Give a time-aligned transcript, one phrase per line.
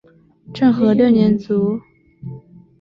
[0.51, 1.79] 政和六年卒。